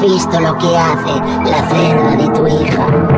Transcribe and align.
visto 0.00 0.40
lo 0.40 0.56
que 0.56 0.76
hace 0.76 1.12
la 1.50 1.68
cerda 1.68 2.16
de 2.16 2.28
tu 2.28 2.46
hija. 2.46 3.09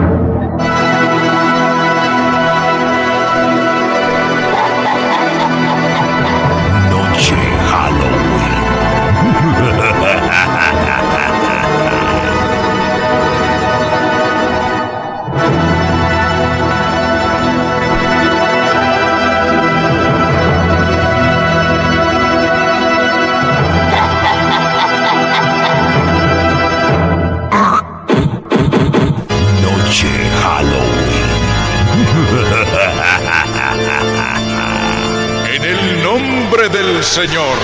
Señor, 37.12 37.58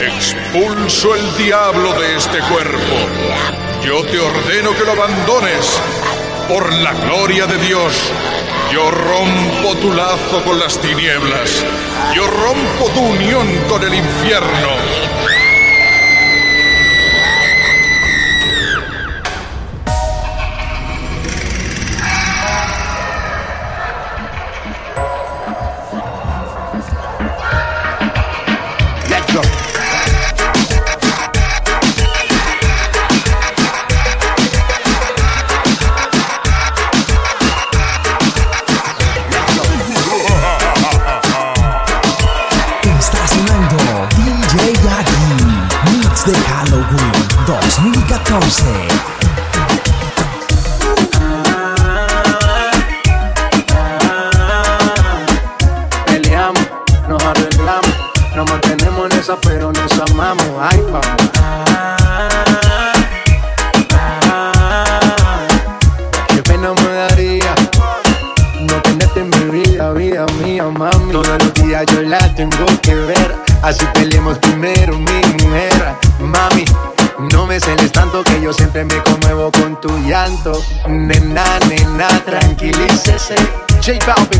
expulso 0.00 1.16
el 1.16 1.36
diablo 1.36 1.92
de 2.00 2.14
este 2.14 2.38
cuerpo. 2.38 2.94
Yo 3.82 4.04
te 4.04 4.16
ordeno 4.16 4.76
que 4.76 4.84
lo 4.84 4.92
abandones. 4.92 5.82
Por 6.48 6.72
la 6.72 6.92
gloria 6.92 7.48
de 7.48 7.58
Dios, 7.66 7.92
yo 8.72 8.88
rompo 8.92 9.74
tu 9.80 9.92
lazo 9.92 10.40
con 10.44 10.60
las 10.60 10.78
tinieblas. 10.80 11.64
Yo 12.14 12.28
rompo 12.28 12.88
tu 12.94 13.00
unión 13.00 13.48
con 13.68 13.82
el 13.82 13.92
infierno. 13.92 14.76
Concept. 48.36 48.85
J 83.86 84.00
Balvin, 84.00 84.35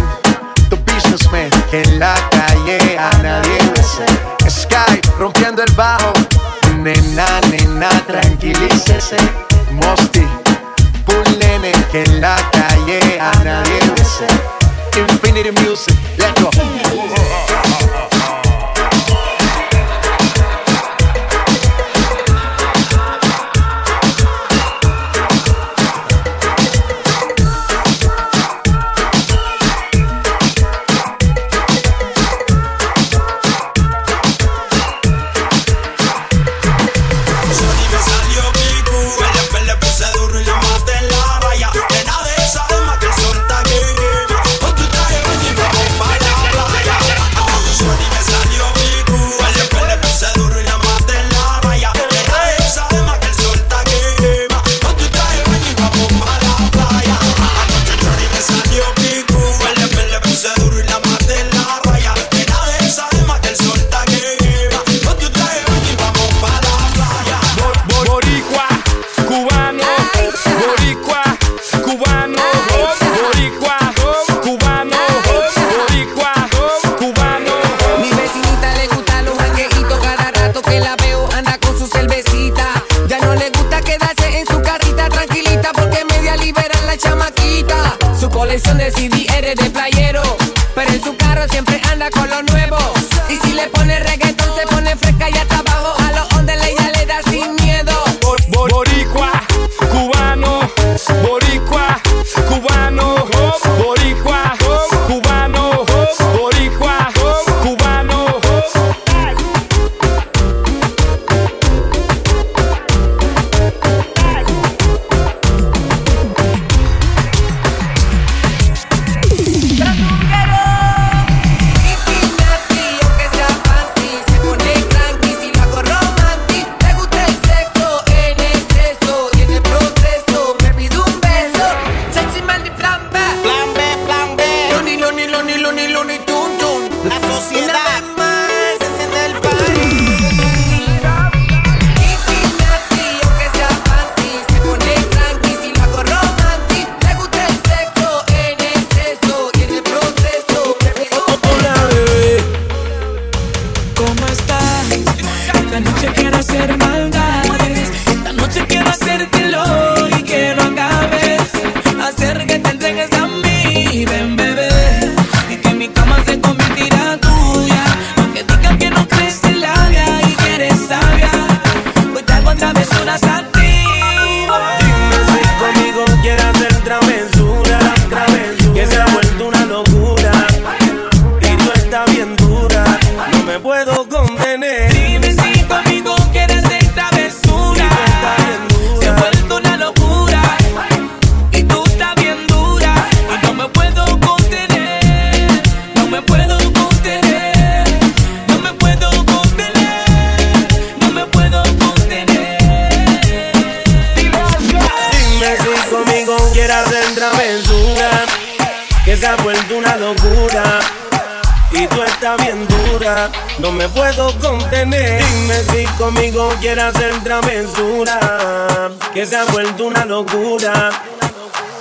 no 213.58 213.72
me 213.72 213.88
puedo 213.88 214.32
contener. 214.38 215.22
Dime 215.24 215.62
si 215.64 215.84
conmigo 215.98 216.48
quieres 216.60 216.84
hacer 216.84 217.12
travesura, 217.22 218.90
que 219.12 219.26
se 219.26 219.36
ha 219.36 219.44
vuelto 219.46 219.86
una 219.86 220.04
locura. 220.04 220.90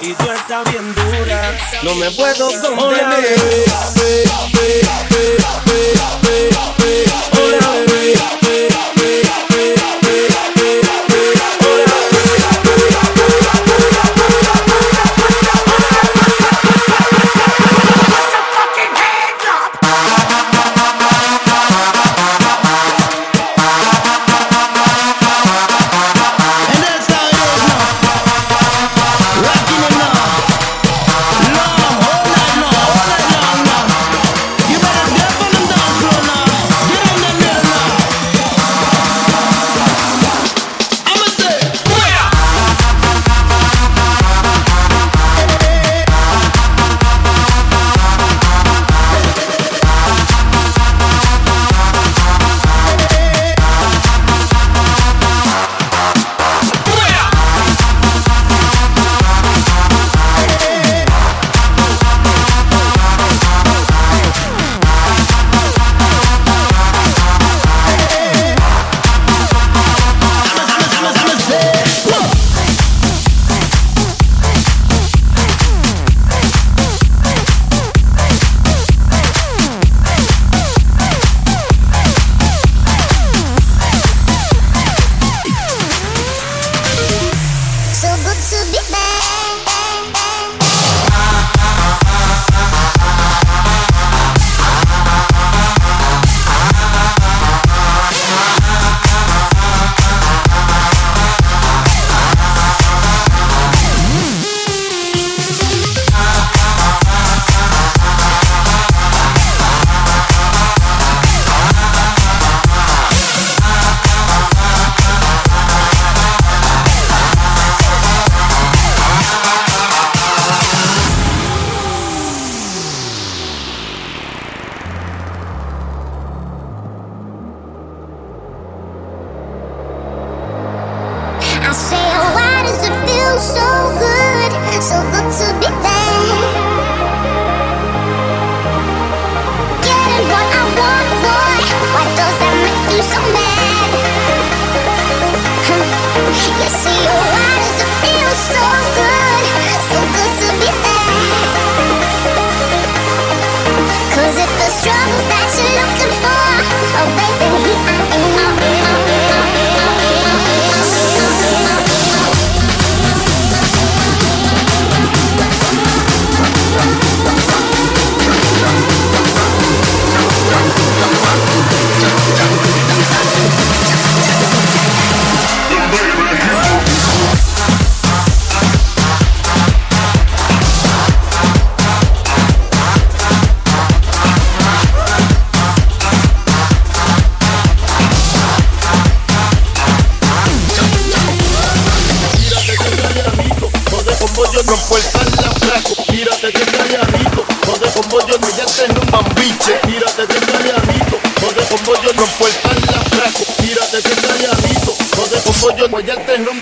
Y 0.01 0.13
tú 0.13 0.31
estás 0.31 0.69
bien 0.71 0.93
dura, 0.93 1.57
no 1.83 1.95
me 1.95 2.11
puedo 2.11 2.47
contener. 2.61 3.39
Hola, 7.31 7.94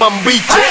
mambiche. 0.04 0.64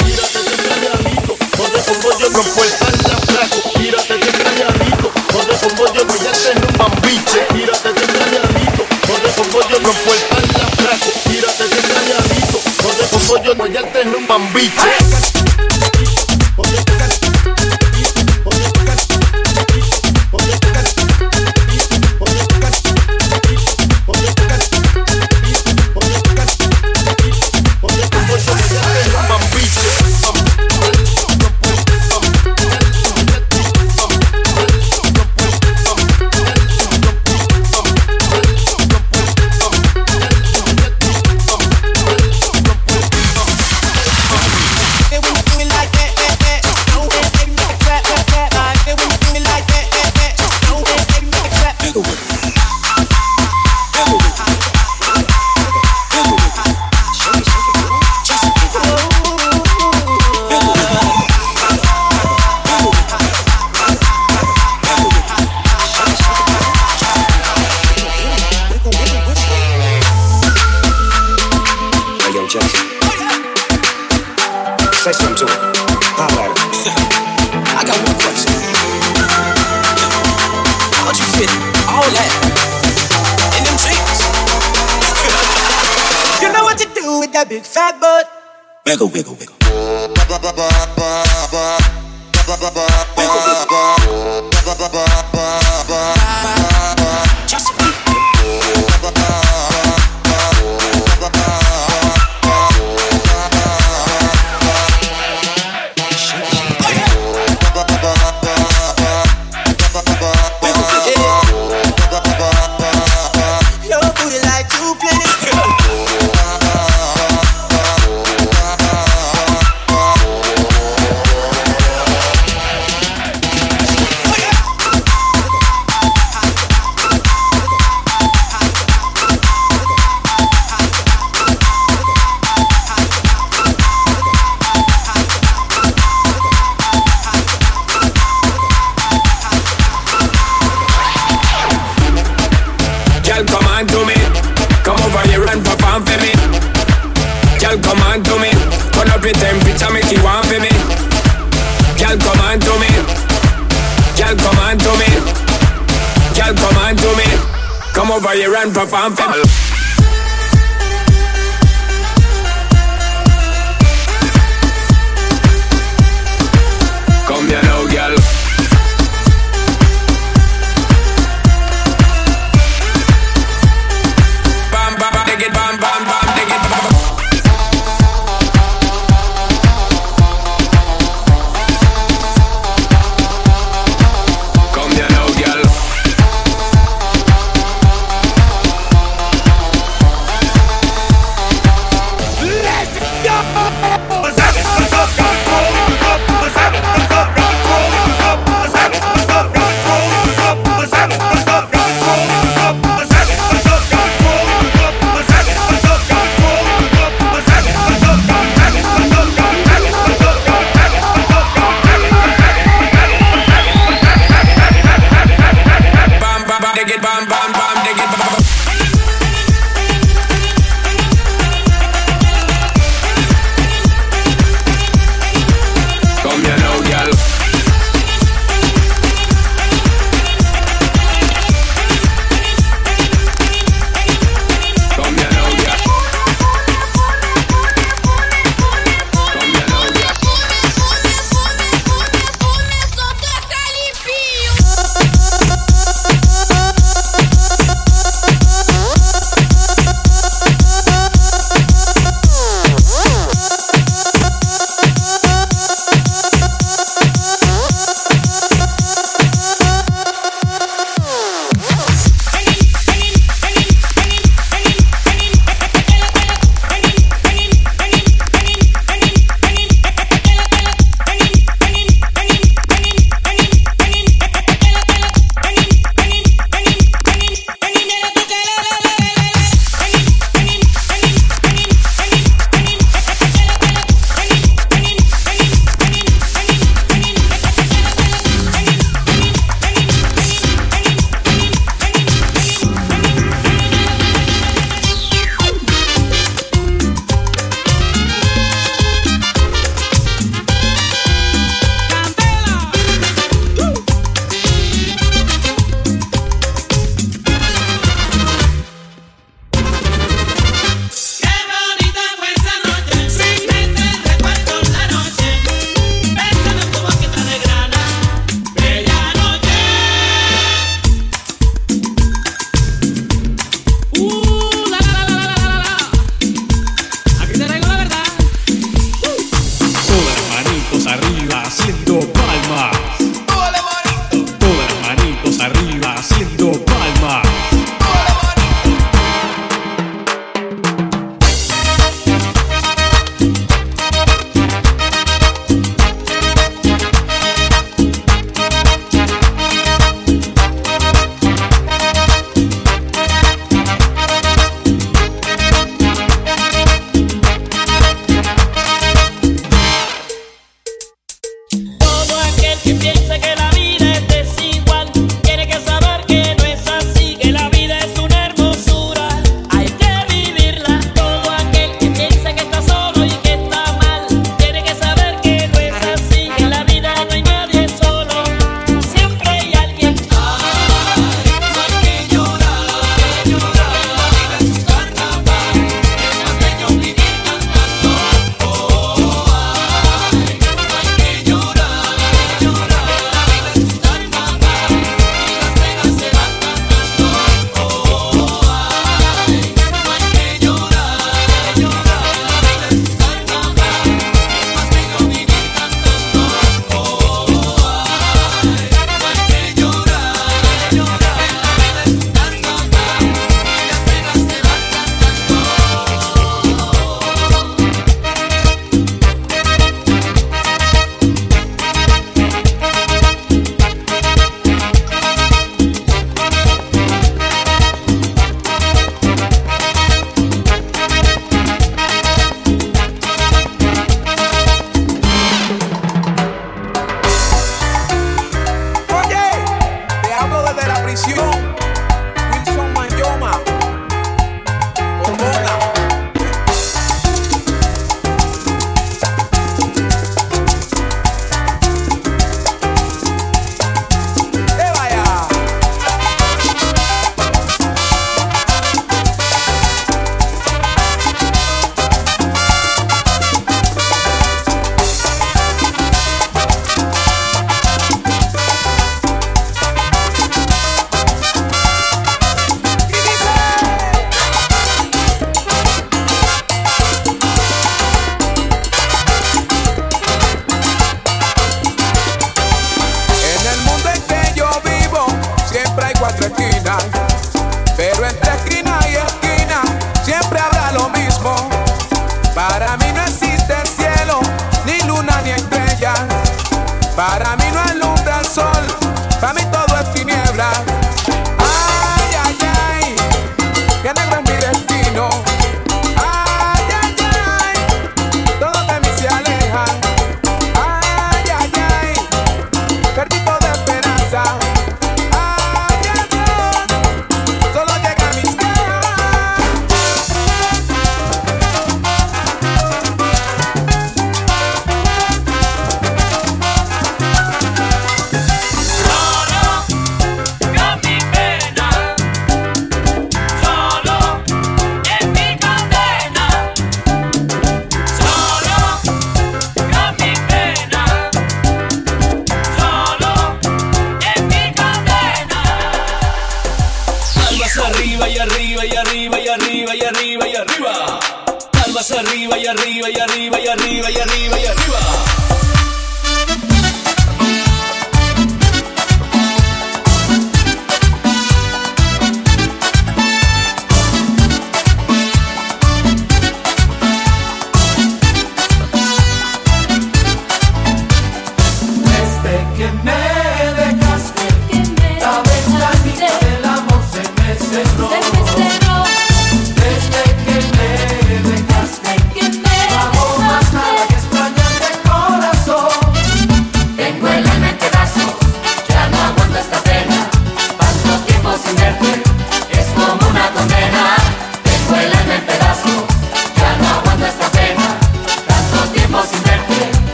and 158.63 158.75
pop. 158.75 159.42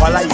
while 0.00 0.16
I 0.16 0.24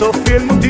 avergüenzo, 0.00 0.12
fui 0.12 0.69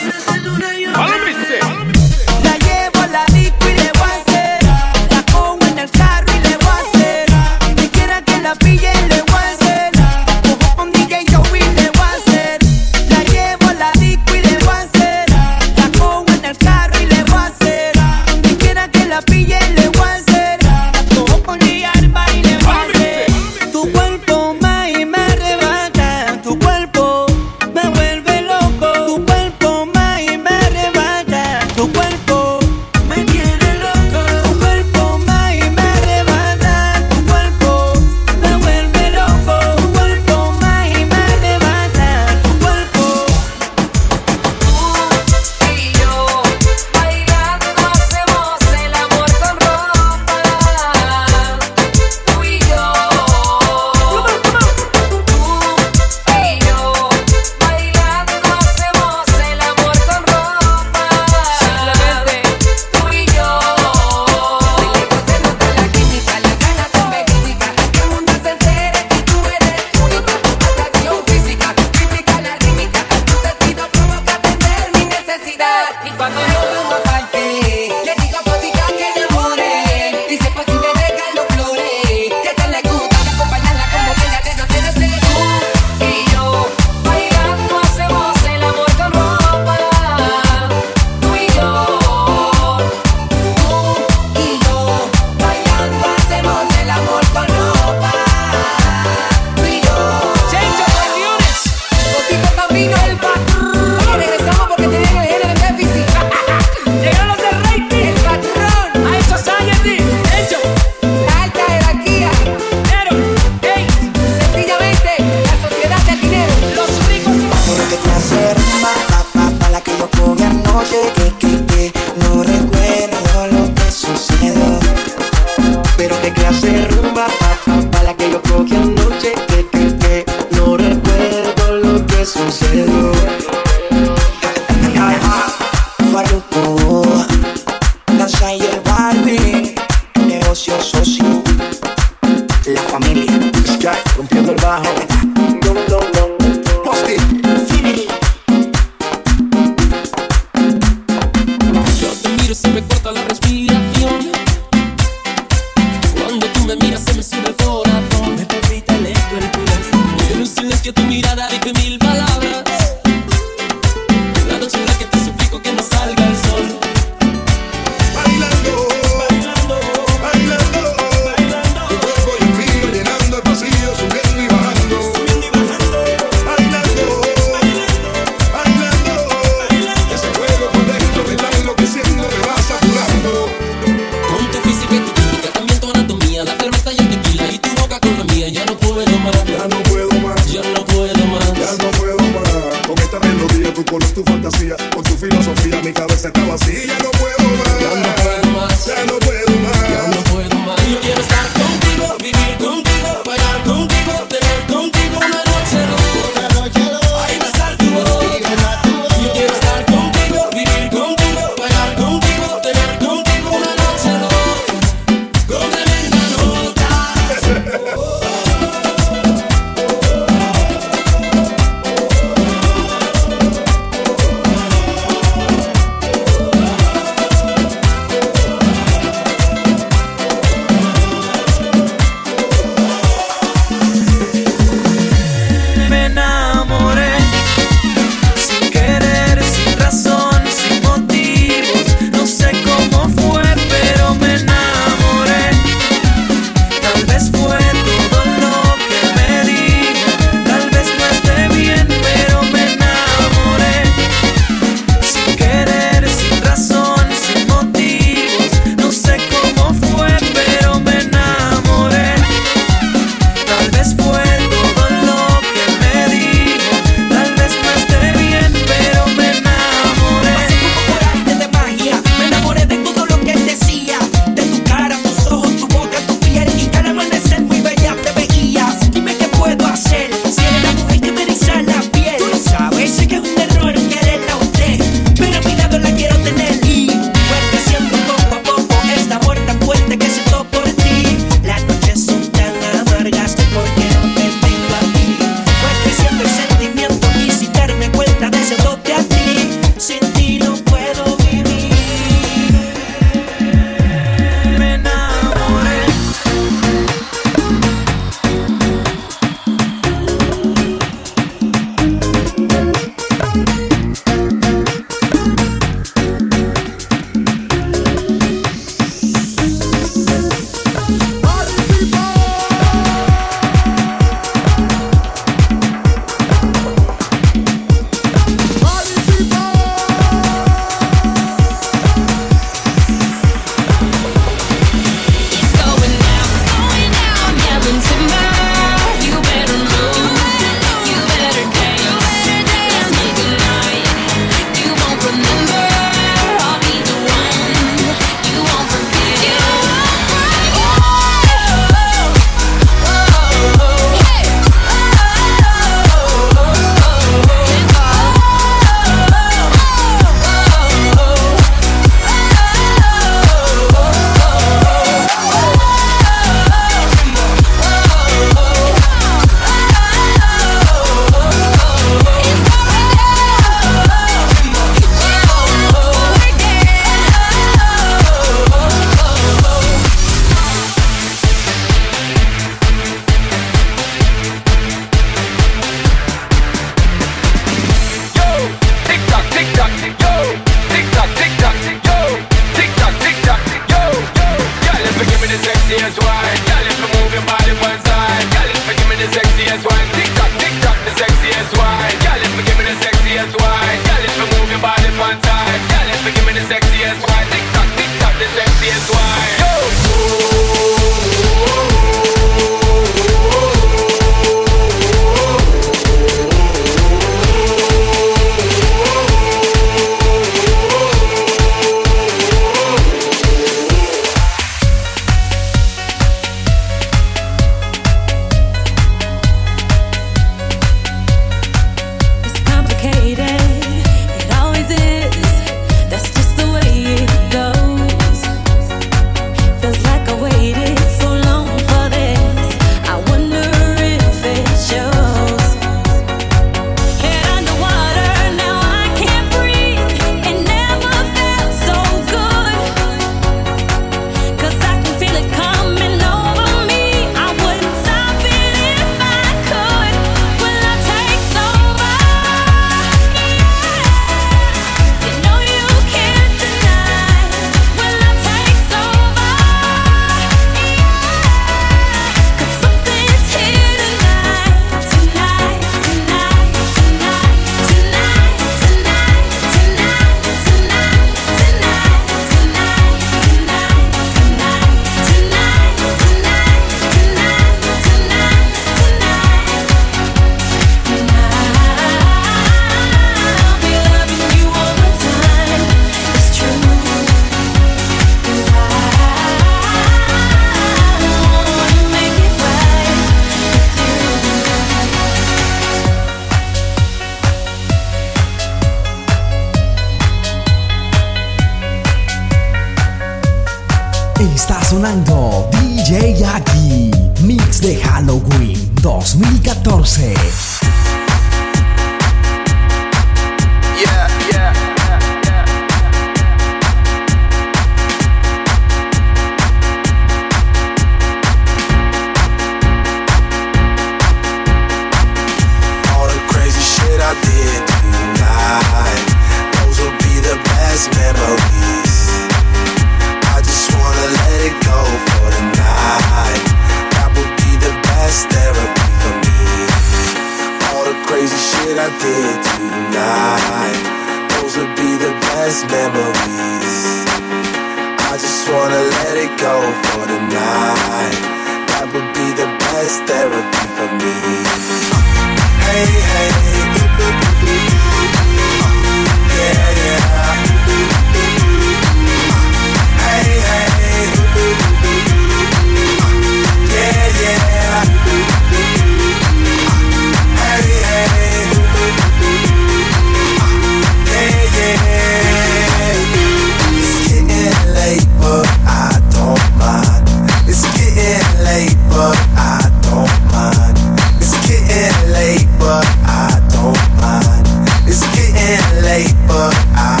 I 599.41 600.00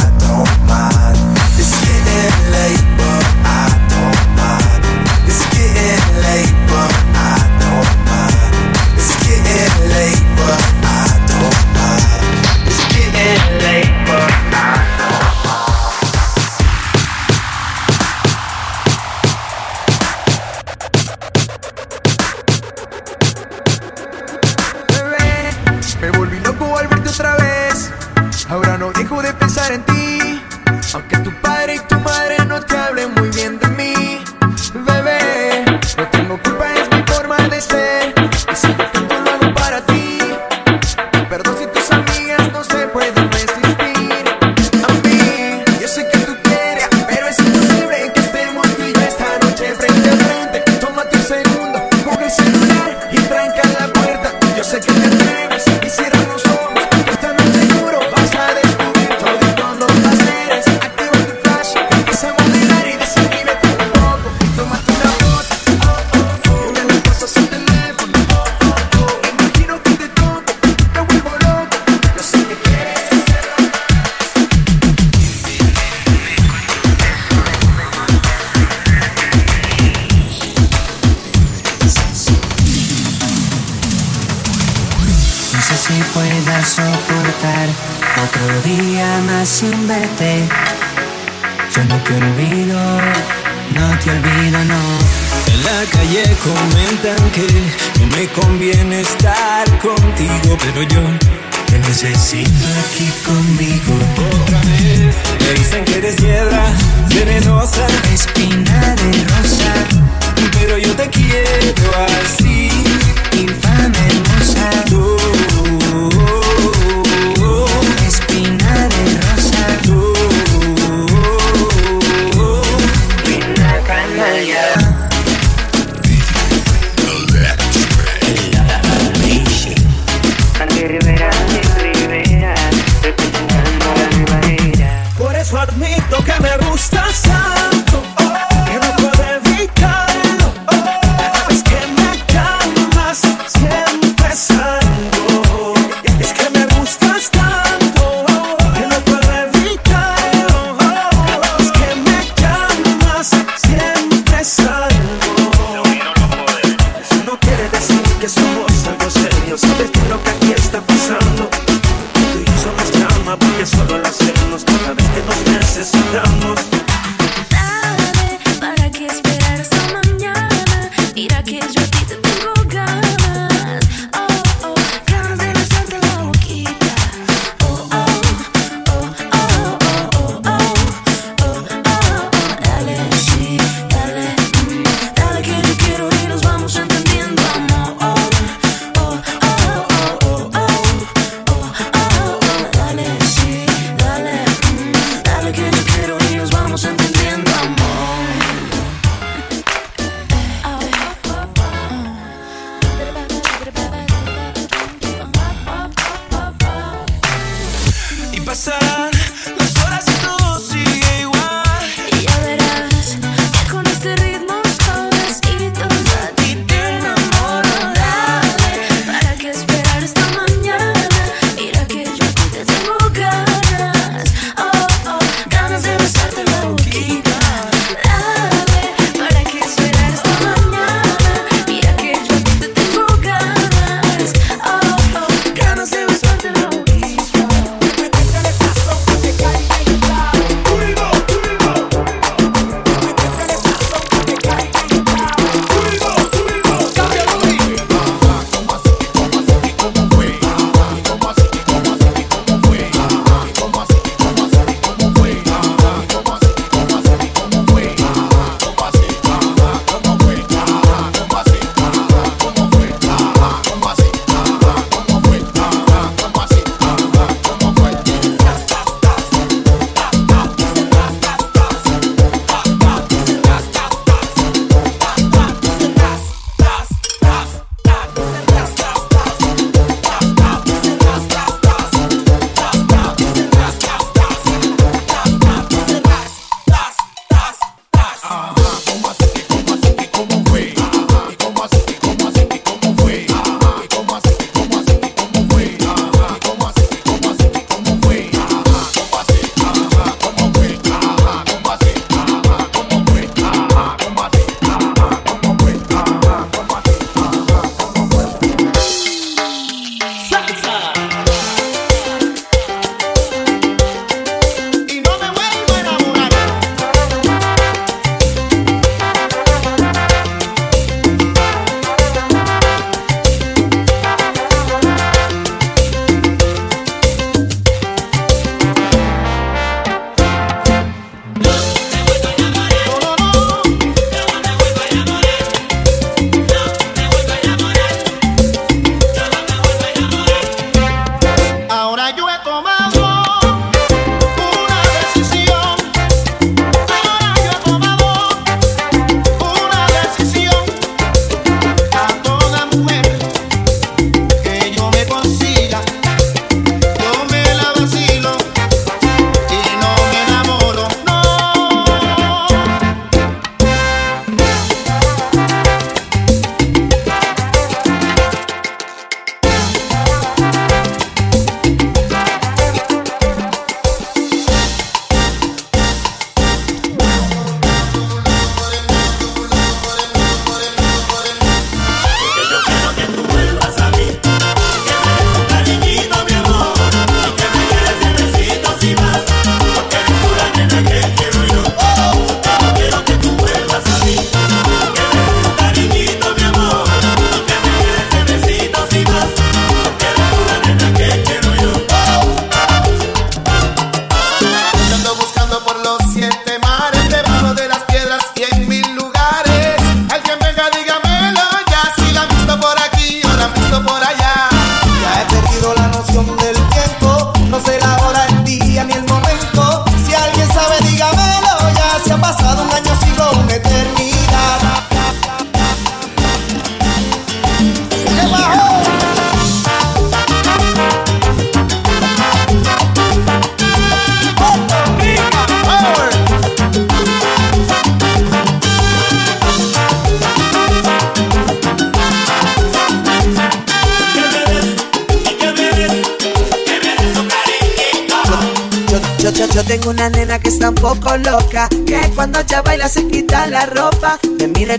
please 171.61 171.75
repeat 171.77 172.20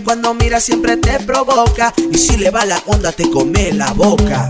cuando 0.01 0.33
mira 0.33 0.59
siempre 0.59 0.97
te 0.97 1.19
provoca. 1.19 1.93
Y 2.11 2.17
si 2.17 2.37
le 2.37 2.49
va 2.49 2.65
la 2.65 2.81
onda, 2.87 3.11
te 3.11 3.29
come 3.29 3.71
la 3.73 3.91
boca. 3.93 4.47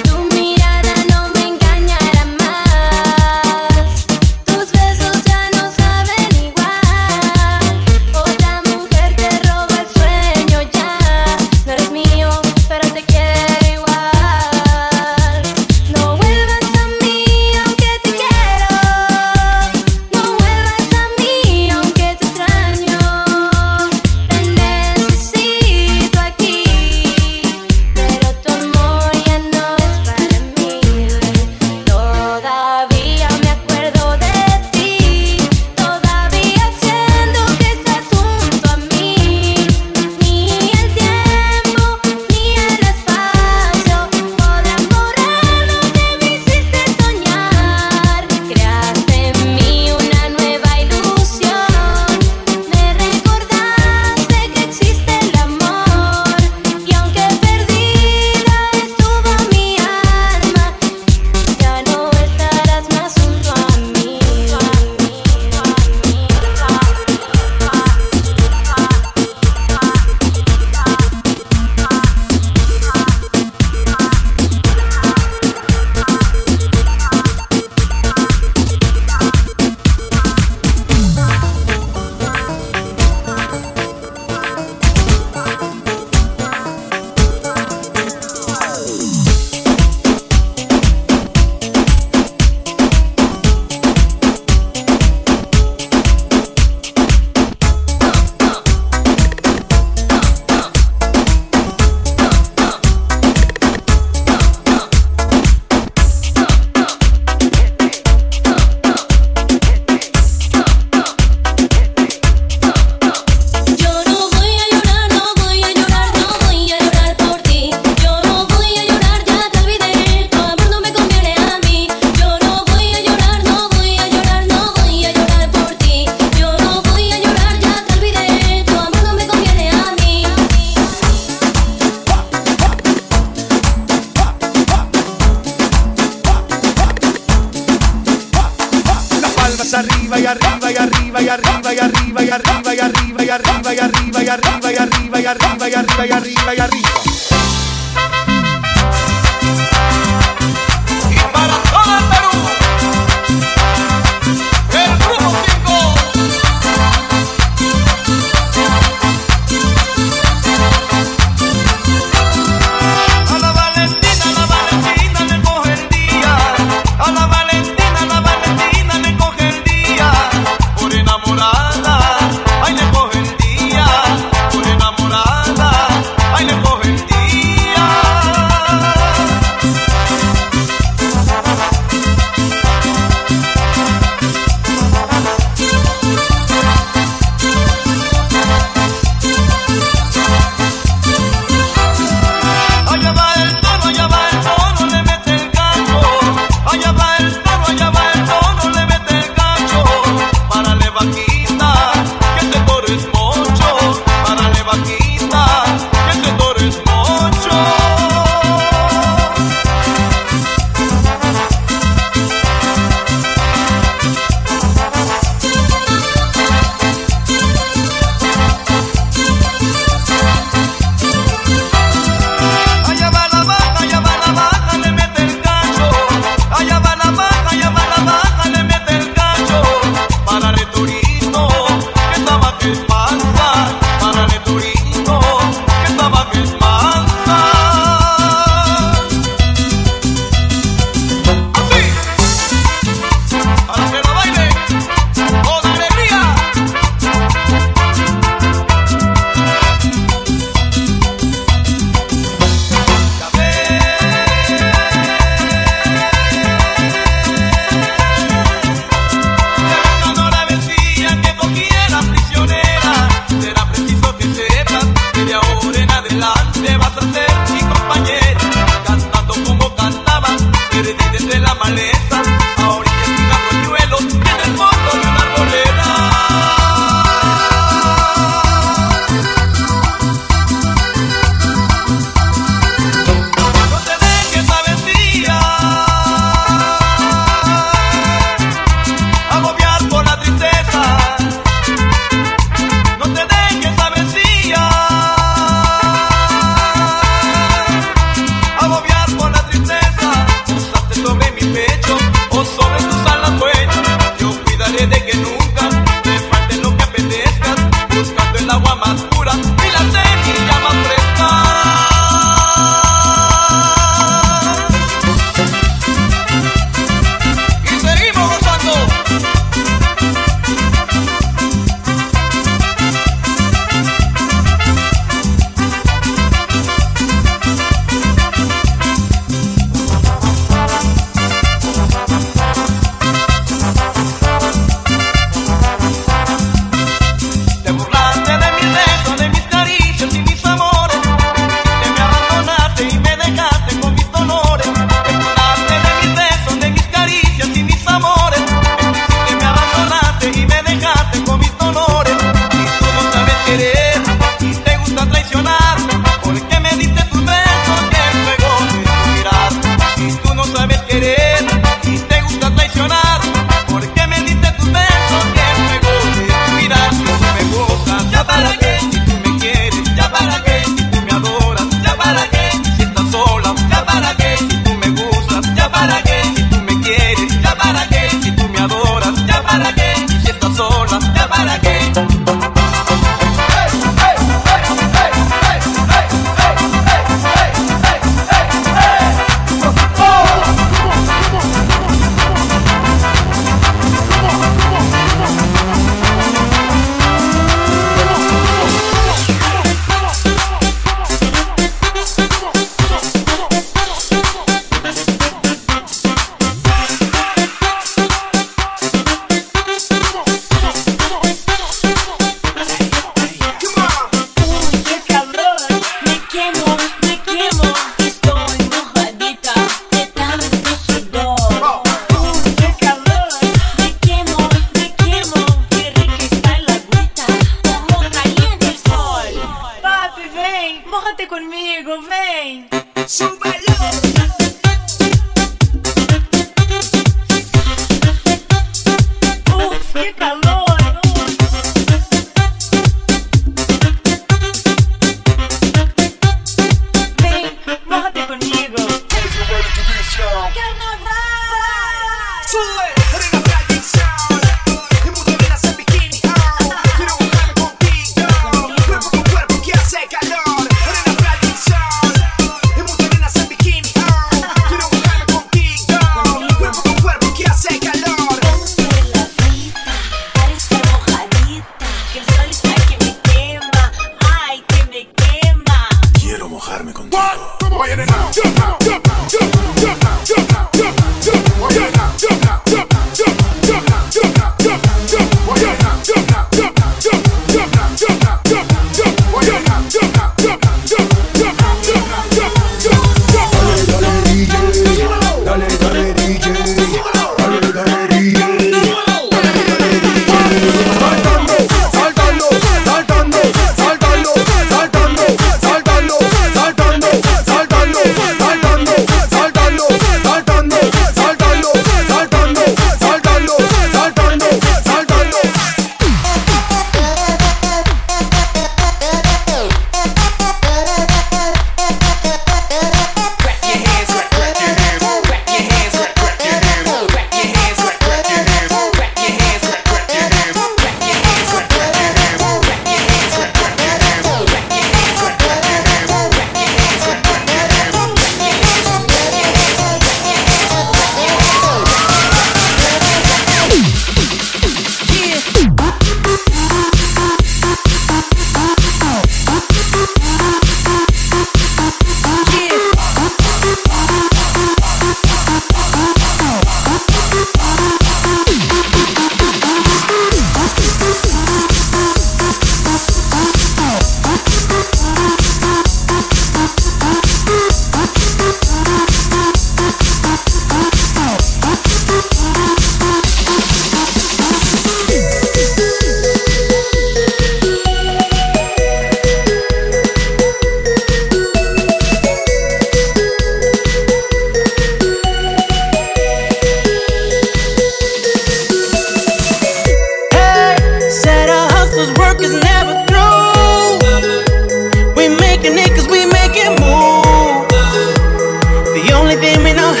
living 599.35 599.63
with 599.63 599.77
no 599.77 600.00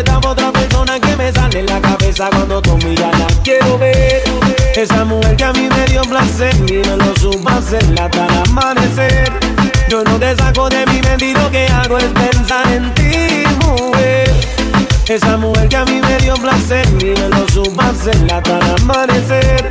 respetaba 0.00 0.30
otra 0.30 0.50
persona 0.50 0.98
que 0.98 1.16
me 1.16 1.30
sale 1.30 1.60
en 1.60 1.66
la 1.66 1.80
cabeza 1.80 2.30
cuando 2.30 2.62
tú 2.62 2.76
miras 2.78 3.18
la 3.18 3.26
quiero 3.42 3.78
ver. 3.78 4.22
Esa 4.74 5.04
mujer 5.04 5.36
que 5.36 5.44
a 5.44 5.52
mí 5.52 5.68
me 5.68 5.84
dio 5.86 6.00
placer 6.02 6.54
y 6.56 6.74
me 6.88 6.96
lo 6.96 7.14
supo 7.16 7.48
hacer 7.50 7.84
hasta 8.00 8.26
el 8.26 8.38
amanecer. 8.48 9.30
Yo 9.90 10.02
no 10.04 10.18
te 10.18 10.34
saco 10.36 10.68
de 10.70 10.86
mi 10.86 11.02
mente 11.02 11.26
y 11.26 11.34
lo 11.34 11.50
que 11.50 11.66
hago 11.66 11.98
es 11.98 12.04
pensar 12.04 12.66
en 12.68 12.94
ti, 12.94 13.44
mujer. 13.66 14.30
Esa 15.06 15.36
mujer 15.36 15.68
que 15.68 15.76
a 15.76 15.84
mí 15.84 16.00
me 16.00 16.16
dio 16.18 16.34
placer 16.34 16.86
y 17.00 17.20
me 17.20 17.28
lo 17.28 17.46
supo 17.48 17.82
hacer 17.82 18.16
hasta 18.32 18.58
el 18.58 18.82
amanecer. 18.82 19.70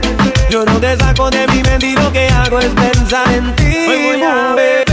Yo 0.52 0.64
no 0.64 0.80
te 0.80 0.96
saco 0.98 1.32
de 1.32 1.48
mi 1.48 1.64
mente 1.64 1.88
y 1.88 1.94
lo 1.94 2.12
que 2.12 2.28
hago 2.28 2.60
es 2.60 2.70
pensar 2.70 3.32
en 3.32 3.56
ti, 3.56 3.66
mujer. 3.66 4.86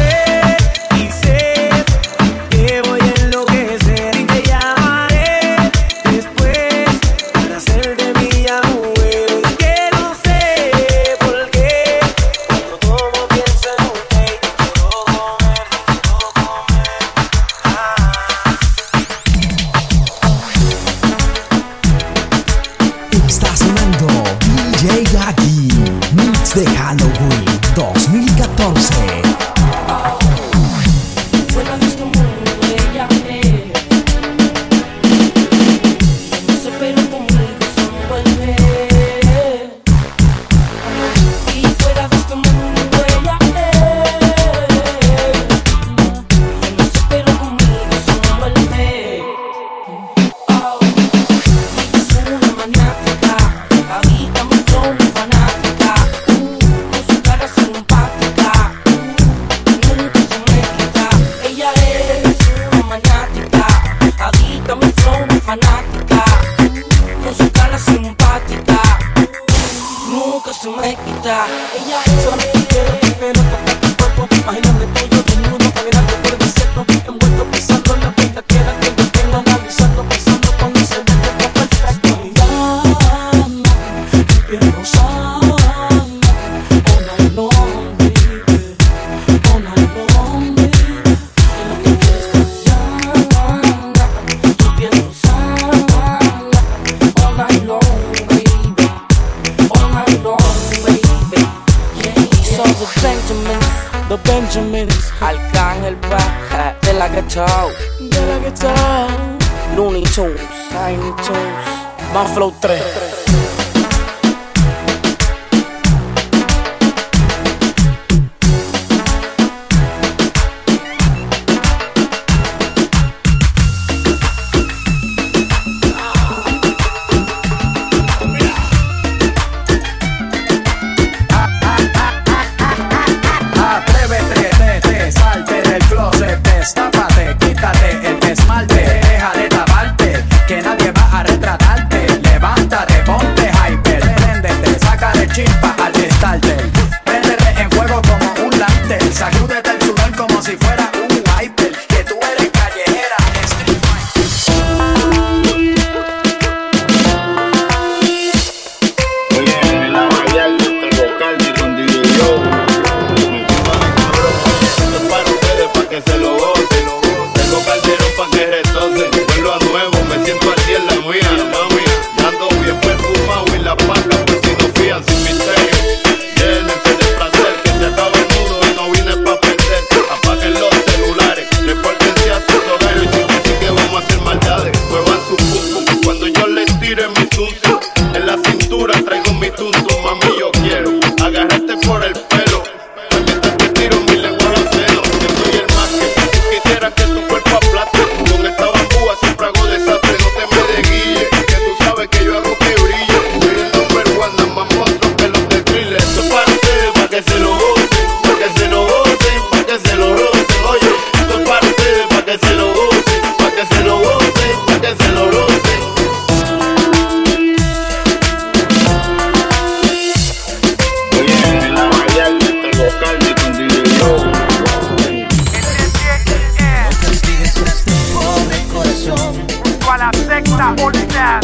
esta. 230.46 231.40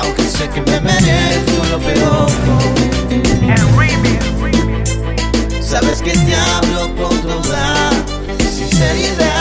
Aunque 0.00 0.22
sé 0.24 0.48
que 0.48 0.60
me 0.62 0.80
merezco 0.80 1.64
lo 1.70 1.78
peor. 1.78 2.30
El 3.10 3.76
remix. 3.76 4.24
Sabes 5.64 6.02
que 6.02 6.12
te 6.12 6.34
hablo 6.34 6.94
con 6.96 7.16
toda 7.22 7.90
sinceridad. 8.38 9.31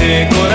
En 0.00 0.47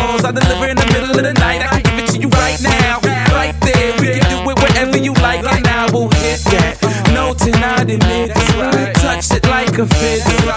songs. 0.00 0.24
I 0.24 0.32
deliver 0.32 0.66
in 0.68 0.76
the 0.76 0.86
middle 0.92 1.10
of 1.10 1.22
the 1.22 1.34
night. 1.34 1.60
I 1.62 1.80
can 1.80 1.82
give 1.84 1.98
it 2.04 2.08
to 2.14 2.18
you 2.18 2.30
right 2.40 2.60
now, 2.62 3.00
right 3.36 3.56
there. 3.60 3.92
We 4.00 4.06
can 4.16 4.24
do 4.32 4.38
it 4.50 4.56
wherever 4.62 4.98
you 4.98 5.12
like, 5.14 5.44
and 5.44 5.66
I 5.66 5.90
will 5.92 6.10
hit 6.22 6.40
that. 6.52 6.80
No 7.12 7.34
deny, 7.34 7.82
admit 7.82 8.32
it. 8.34 8.94
Touch 9.02 9.30
it 9.36 9.44
like 9.46 9.76
a 9.78 9.86
fiddle. 9.86 10.48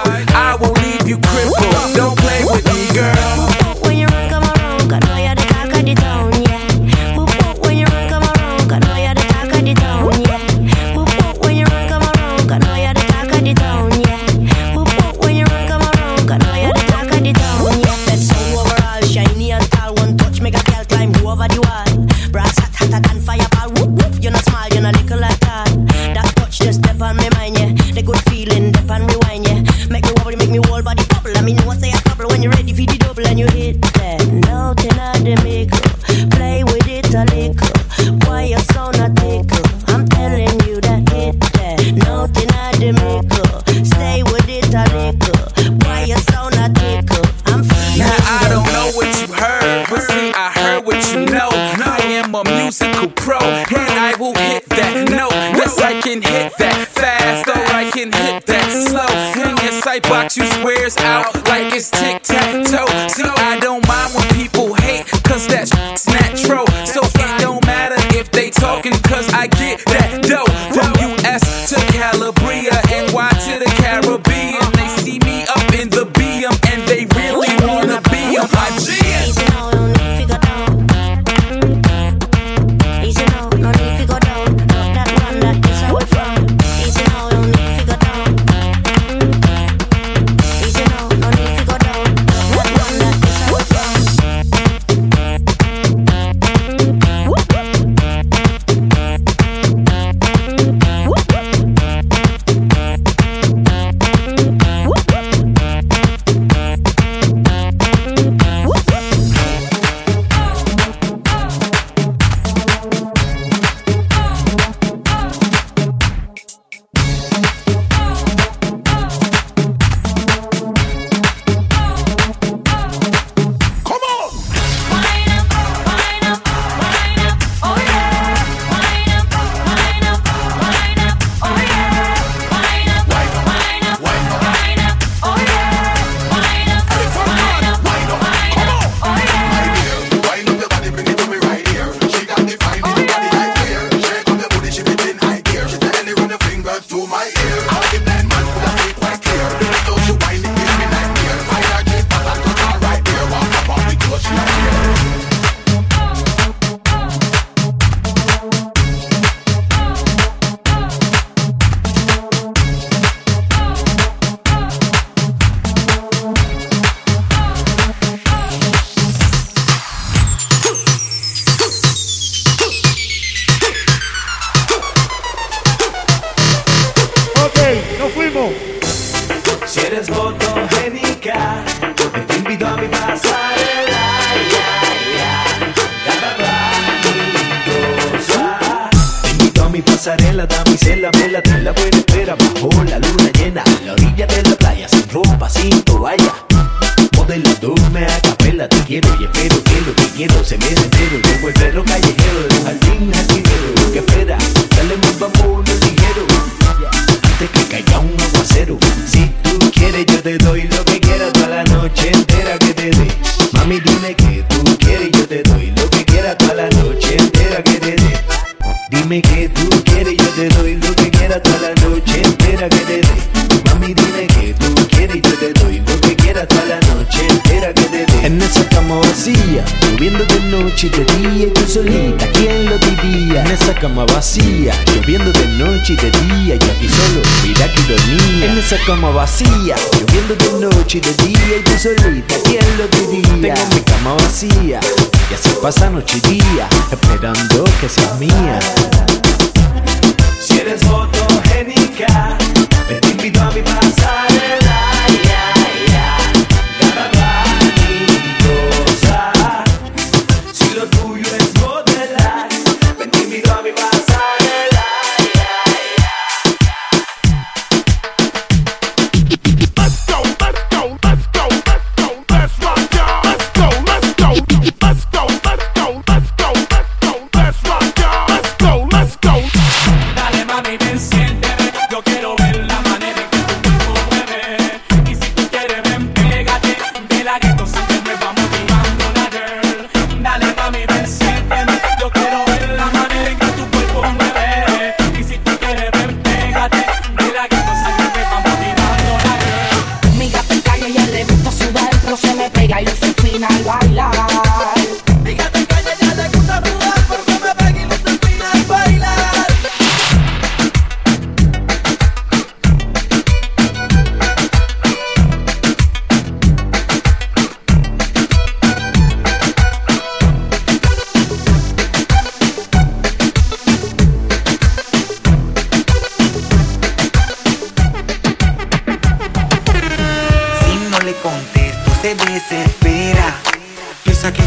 I 0.48 0.58
will 0.60 0.76
leave 0.84 1.08
you 1.08 1.18
crippled. 1.20 1.96
Don't 1.96 2.23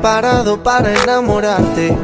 preparado 0.00 0.62
para 0.62 0.94
enamorarte. 0.94 1.94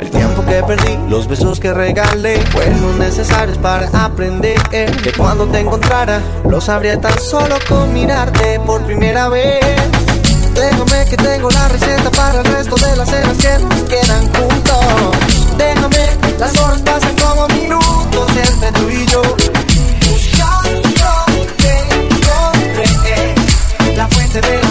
El 0.00 0.10
tiempo 0.10 0.44
que 0.44 0.62
perdí, 0.62 0.98
los 1.08 1.26
besos 1.26 1.58
que 1.58 1.72
regalé, 1.72 2.44
fueron 2.52 2.98
necesarios 2.98 3.56
para 3.56 3.88
aprender 4.04 4.60
que 4.68 5.12
cuando 5.16 5.46
te 5.46 5.60
encontrara, 5.60 6.20
lo 6.46 6.60
sabría 6.60 7.00
tan 7.00 7.18
solo 7.18 7.56
con 7.70 7.90
mirarte 7.94 8.60
por 8.66 8.82
primera 8.82 9.30
vez. 9.30 9.64
Déjame 10.54 11.06
que 11.08 11.16
tengo 11.16 11.48
la 11.48 11.68
receta 11.68 12.10
para 12.10 12.40
el 12.40 12.44
resto 12.52 12.76
de 12.76 12.96
las 12.96 13.08
cenas 13.08 13.38
que 13.38 13.58
nos 13.64 13.82
quedan 13.84 14.30
juntos. 14.34 15.16
Déjame, 15.56 16.06
las 16.38 16.60
horas 16.60 16.82
pasan 16.82 17.16
como 17.16 17.48
minutos 17.48 18.28
entre 18.36 18.72
tú 18.72 18.90
y 18.90 19.06
yo. 19.06 19.22
Buscando 20.10 20.82
te 21.56 21.78
encontré 21.78 23.34
la 23.96 24.06
fuente 24.08 24.40
de 24.42 24.63